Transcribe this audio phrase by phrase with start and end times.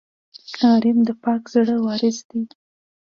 [0.59, 2.43] غریب د پاک زړه وارث وي